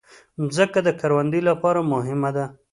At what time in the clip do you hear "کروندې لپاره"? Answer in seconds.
0.99-1.79